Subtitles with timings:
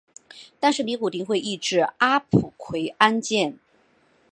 [0.59, 3.59] 但是尼古丁会抑制阿朴奎胺碱。